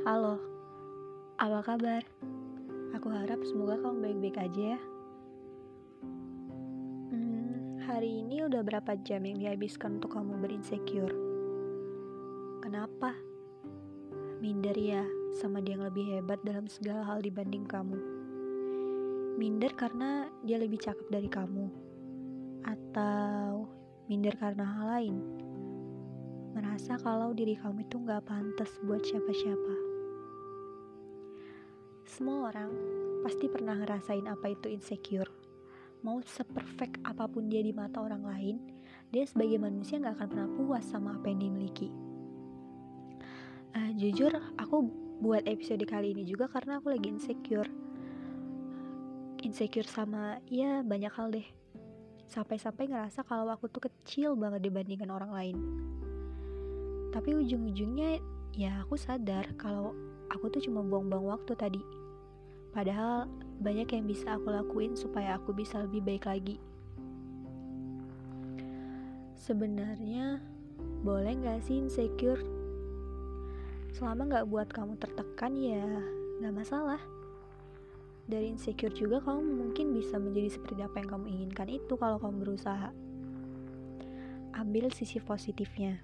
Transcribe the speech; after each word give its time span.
Halo, 0.00 0.40
apa 1.36 1.60
kabar? 1.60 2.00
Aku 2.96 3.12
harap 3.12 3.44
semoga 3.44 3.76
kamu 3.84 4.00
baik-baik 4.00 4.48
aja 4.48 4.62
ya. 4.72 4.80
Hmm, 7.12 7.84
hari 7.84 8.24
ini 8.24 8.40
udah 8.48 8.64
berapa 8.64 8.96
jam 9.04 9.28
yang 9.28 9.36
dihabiskan 9.36 10.00
untuk 10.00 10.16
kamu 10.16 10.40
berinsecure? 10.40 11.12
Kenapa? 12.64 13.12
Minder 14.40 14.72
ya 14.72 15.04
sama 15.36 15.60
dia 15.60 15.76
yang 15.76 15.84
lebih 15.84 16.16
hebat 16.16 16.40
dalam 16.48 16.64
segala 16.64 17.04
hal 17.04 17.20
dibanding 17.20 17.68
kamu. 17.68 18.00
Minder 19.36 19.76
karena 19.76 20.32
dia 20.48 20.56
lebih 20.56 20.80
cakep 20.80 21.12
dari 21.12 21.28
kamu. 21.28 21.68
Atau 22.64 23.68
minder 24.08 24.32
karena 24.40 24.64
hal 24.64 24.86
lain 24.96 25.16
merasa 26.56 26.96
kalau 26.98 27.36
diri 27.36 27.54
kamu 27.54 27.84
itu 27.84 28.00
gak 28.08 28.24
pantas 28.24 28.72
buat 28.88 29.04
siapa-siapa. 29.04 29.89
Semua 32.10 32.50
orang 32.50 32.70
pasti 33.22 33.46
pernah 33.46 33.78
ngerasain 33.78 34.26
apa 34.26 34.50
itu 34.50 34.66
insecure. 34.66 35.30
Mau 36.02 36.18
seperfect 36.26 36.98
apa 37.06 37.30
pun 37.30 37.46
dia 37.46 37.62
di 37.62 37.70
mata 37.70 38.02
orang 38.02 38.26
lain, 38.26 38.56
dia 39.14 39.22
sebagai 39.22 39.62
manusia 39.62 40.02
gak 40.02 40.18
akan 40.18 40.26
pernah 40.26 40.48
puas 40.58 40.84
sama 40.90 41.14
apa 41.14 41.30
yang 41.30 41.46
dimiliki. 41.46 41.86
Uh, 43.70 43.94
jujur, 43.94 44.34
aku 44.58 44.90
buat 45.22 45.46
episode 45.46 45.86
kali 45.86 46.10
ini 46.10 46.26
juga 46.26 46.50
karena 46.50 46.82
aku 46.82 46.90
lagi 46.90 47.14
insecure. 47.14 47.70
Insecure 49.46 49.86
sama 49.86 50.42
ya 50.50 50.82
banyak 50.82 51.12
hal 51.14 51.30
deh. 51.30 51.46
Sampai-sampai 52.26 52.90
ngerasa 52.90 53.22
kalau 53.22 53.54
aku 53.54 53.70
tuh 53.70 53.86
kecil 53.86 54.34
banget 54.34 54.66
dibandingkan 54.66 55.14
orang 55.14 55.30
lain 55.30 55.56
tapi 57.10 57.34
ujung-ujungnya 57.34 58.22
ya 58.54 58.86
aku 58.86 58.94
sadar 58.94 59.50
kalau 59.58 59.94
aku 60.30 60.46
tuh 60.48 60.62
cuma 60.62 60.80
buang-buang 60.86 61.26
waktu 61.26 61.52
tadi. 61.58 61.82
Padahal 62.70 63.26
banyak 63.58 63.90
yang 63.90 64.04
bisa 64.06 64.38
aku 64.38 64.54
lakuin 64.54 64.94
supaya 64.94 65.36
aku 65.36 65.50
bisa 65.50 65.82
lebih 65.82 66.00
baik 66.06 66.24
lagi. 66.30 66.56
Sebenarnya 69.34 70.38
boleh 71.02 71.34
gak 71.42 71.66
sih 71.66 71.82
insecure? 71.82 72.40
Selama 73.90 74.30
gak 74.30 74.46
buat 74.46 74.68
kamu 74.70 74.94
tertekan 75.02 75.58
ya 75.58 75.82
gak 76.38 76.54
masalah. 76.54 77.02
Dari 78.30 78.54
insecure 78.54 78.94
juga 78.94 79.18
kamu 79.18 79.42
mungkin 79.42 79.90
bisa 79.90 80.14
menjadi 80.14 80.54
seperti 80.54 80.86
apa 80.86 81.02
yang 81.02 81.10
kamu 81.10 81.26
inginkan 81.26 81.66
itu 81.66 81.98
kalau 81.98 82.22
kamu 82.22 82.46
berusaha. 82.46 82.94
Ambil 84.54 84.94
sisi 84.94 85.18
positifnya. 85.18 85.98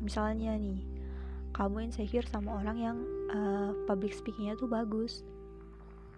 Misalnya 0.00 0.56
nih 0.56 0.93
kamu 1.54 1.86
insecure 1.86 2.26
sama 2.26 2.58
orang 2.58 2.76
yang 2.76 2.96
uh, 3.30 3.70
public 3.86 4.10
speakingnya 4.10 4.58
tuh 4.58 4.66
bagus. 4.66 5.22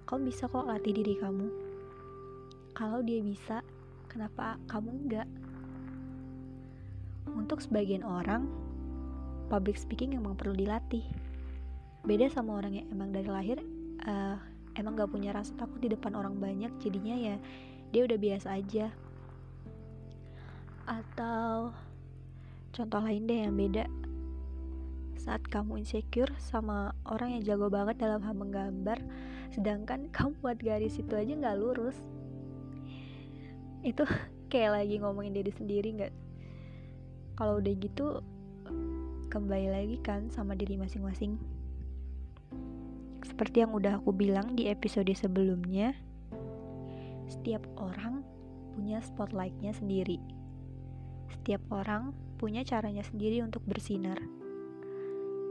Kamu 0.09 0.27
bisa 0.27 0.49
kok 0.49 0.65
latih 0.65 0.97
diri 0.97 1.15
kamu. 1.21 1.49
Kalau 2.73 3.05
dia 3.05 3.21
bisa 3.21 3.61
kenapa 4.09 4.57
kamu 4.67 4.91
enggak? 5.07 5.29
Untuk 7.37 7.61
sebagian 7.61 8.01
orang 8.03 8.49
public 9.53 9.77
speaking 9.77 10.17
emang 10.17 10.35
perlu 10.41 10.57
dilatih. 10.57 11.05
Beda 12.07 12.33
sama 12.33 12.57
orang 12.57 12.81
yang 12.81 12.87
emang 12.89 13.13
dari 13.13 13.29
lahir 13.29 13.59
uh, 14.09 14.41
emang 14.79 14.97
gak 14.97 15.11
punya 15.13 15.37
rasa 15.37 15.53
takut 15.59 15.79
di 15.83 15.93
depan 15.93 16.15
orang 16.17 16.39
banyak 16.39 16.71
jadinya 16.81 17.15
ya 17.15 17.37
dia 17.93 18.09
udah 18.09 18.19
biasa 18.19 18.57
aja. 18.57 18.89
Atau 20.87 21.75
Contoh 22.77 23.01
lain 23.01 23.25
deh 23.25 23.41
yang 23.49 23.57
beda 23.57 23.89
saat 25.17 25.43
kamu 25.49 25.83
insecure 25.83 26.31
sama 26.39 26.93
orang 27.09 27.37
yang 27.37 27.43
jago 27.43 27.73
banget 27.73 27.99
dalam 27.99 28.23
hal 28.23 28.37
menggambar 28.37 29.01
sedangkan 29.51 30.09
kamu 30.15 30.37
buat 30.41 30.59
garis 30.61 31.01
itu 31.01 31.13
aja 31.17 31.33
nggak 31.33 31.59
lurus. 31.59 31.97
Itu 33.83 34.05
kayak 34.53 34.83
lagi 34.83 35.01
ngomongin 35.03 35.35
diri 35.35 35.53
sendiri 35.53 35.89
nggak? 35.97 36.15
Kalau 37.37 37.61
udah 37.61 37.75
gitu 37.77 38.25
kembali 39.29 39.69
lagi 39.69 39.97
kan 40.01 40.33
sama 40.33 40.57
diri 40.57 40.81
masing-masing. 40.81 41.37
Seperti 43.27 43.67
yang 43.67 43.77
udah 43.77 44.01
aku 44.01 44.15
bilang 44.15 44.57
di 44.57 44.71
episode 44.71 45.11
sebelumnya 45.13 45.93
setiap 47.27 47.67
orang 47.77 48.23
punya 48.73 49.03
spotlightnya 49.03 49.75
sendiri. 49.75 50.23
Setiap 51.29 51.61
orang 51.75 52.15
punya 52.39 52.63
caranya 52.63 53.03
sendiri 53.03 53.43
untuk 53.43 53.67
bersinar. 53.67 54.21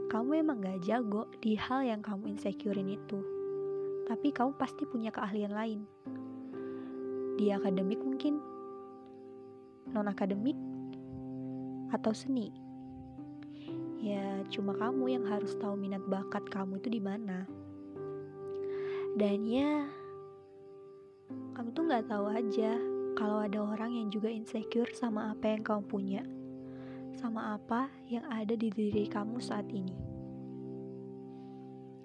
Kamu 0.06 0.38
emang 0.38 0.62
gak 0.62 0.86
jago 0.86 1.26
di 1.42 1.58
hal 1.58 1.82
yang 1.82 1.98
kamu 1.98 2.38
insecurein 2.38 2.94
itu, 2.94 3.18
tapi 4.06 4.30
kamu 4.30 4.54
pasti 4.54 4.86
punya 4.86 5.10
keahlian 5.10 5.50
lain. 5.50 5.80
Di 7.34 7.50
akademik 7.50 7.98
mungkin, 7.98 8.38
non-akademik, 9.90 10.54
atau 11.90 12.14
seni. 12.14 12.54
Ya, 13.98 14.46
cuma 14.46 14.78
kamu 14.78 15.18
yang 15.18 15.24
harus 15.26 15.58
tahu 15.58 15.74
minat 15.74 16.06
bakat 16.06 16.46
kamu 16.54 16.78
itu 16.78 16.86
di 16.86 17.02
mana. 17.02 17.42
Dan 19.18 19.42
ya, 19.42 19.90
kamu 21.58 21.68
tuh 21.74 21.82
gak 21.90 22.06
tahu 22.06 22.30
aja 22.30 22.78
kalau 23.18 23.42
ada 23.42 23.58
orang 23.58 23.90
yang 23.90 24.08
juga 24.14 24.30
insecure 24.30 24.94
sama 24.94 25.34
apa 25.34 25.50
yang 25.50 25.66
kamu 25.66 25.82
punya 25.90 26.22
sama 27.26 27.58
apa 27.58 27.90
yang 28.06 28.22
ada 28.30 28.54
di 28.54 28.70
diri 28.70 29.10
kamu 29.10 29.42
saat 29.42 29.66
ini. 29.74 29.90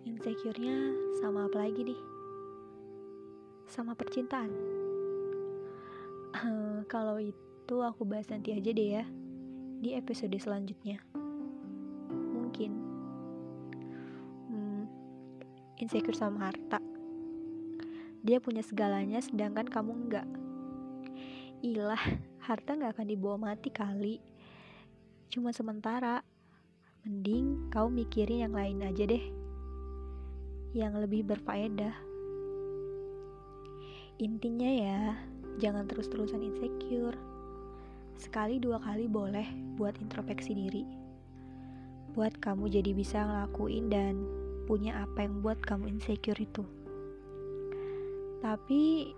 Insecure-nya 0.09 0.97
sama 1.21 1.45
apa 1.45 1.61
lagi 1.61 1.93
nih? 1.93 2.01
Sama 3.69 3.93
percintaan. 3.93 4.49
Kalau 6.89 7.21
itu 7.21 7.75
aku 7.85 8.01
bahas 8.01 8.33
nanti 8.33 8.49
aja 8.49 8.73
deh 8.73 8.97
ya 8.97 9.05
di 9.77 9.93
episode 9.93 10.33
selanjutnya. 10.41 10.97
Mungkin 12.09 12.71
hmm, 14.49 14.83
insecure 15.85 16.17
sama 16.17 16.49
harta. 16.49 16.81
Dia 18.25 18.41
punya 18.41 18.65
segalanya 18.65 19.21
sedangkan 19.21 19.69
kamu 19.69 19.91
enggak. 20.01 20.25
Ilah, 21.61 22.01
harta 22.41 22.73
nggak 22.73 22.97
akan 22.97 23.05
dibawa 23.05 23.37
mati 23.53 23.69
kali 23.69 24.17
cuma 25.31 25.55
sementara. 25.55 26.19
Mending 27.07 27.71
kau 27.71 27.87
mikirin 27.87 28.45
yang 28.45 28.53
lain 28.53 28.83
aja 28.83 29.07
deh. 29.07 29.23
Yang 30.75 31.07
lebih 31.07 31.31
berfaedah. 31.31 31.95
Intinya 34.21 34.69
ya, 34.69 35.17
jangan 35.57 35.87
terus-terusan 35.89 36.43
insecure. 36.45 37.17
Sekali 38.19 38.61
dua 38.61 38.77
kali 38.77 39.09
boleh 39.09 39.47
buat 39.79 39.97
introspeksi 39.97 40.53
diri. 40.53 40.83
Buat 42.13 42.37
kamu 42.37 42.69
jadi 42.69 42.91
bisa 42.93 43.23
ngelakuin 43.23 43.89
dan 43.89 44.21
punya 44.69 45.01
apa 45.01 45.25
yang 45.25 45.41
buat 45.41 45.57
kamu 45.63 45.89
insecure 45.97 46.37
itu. 46.37 46.61
Tapi 48.45 49.09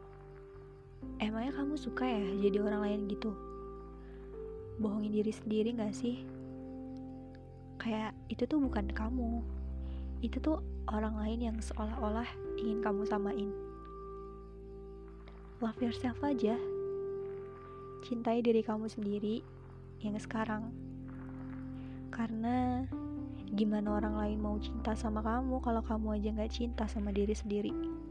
emangnya 1.20 1.52
kamu 1.58 1.76
suka 1.76 2.08
ya 2.08 2.22
jadi 2.48 2.64
orang 2.64 2.82
lain 2.88 3.02
gitu? 3.12 3.53
Bohongin 4.80 5.14
diri 5.14 5.34
sendiri 5.34 5.74
gak 5.78 5.94
sih? 5.94 6.24
Kayak 7.78 8.16
itu 8.32 8.48
tuh 8.48 8.62
bukan 8.64 8.90
kamu, 8.90 9.44
itu 10.24 10.40
tuh 10.40 10.64
orang 10.88 11.20
lain 11.20 11.52
yang 11.52 11.58
seolah-olah 11.60 12.28
ingin 12.62 12.80
kamu 12.80 13.04
samain. 13.04 13.50
Love 15.60 15.80
yourself 15.84 16.20
aja, 16.24 16.56
cintai 18.04 18.40
diri 18.44 18.64
kamu 18.64 18.88
sendiri 18.88 19.44
yang 20.00 20.16
sekarang. 20.20 20.72
Karena 22.14 22.88
gimana 23.54 24.02
orang 24.02 24.16
lain 24.18 24.38
mau 24.42 24.58
cinta 24.58 24.98
sama 24.98 25.22
kamu 25.22 25.62
kalau 25.62 25.82
kamu 25.86 26.20
aja 26.20 26.30
gak 26.34 26.52
cinta 26.52 26.84
sama 26.90 27.14
diri 27.14 27.36
sendiri. 27.38 28.03